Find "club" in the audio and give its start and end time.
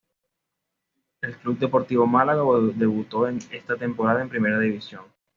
1.37-1.59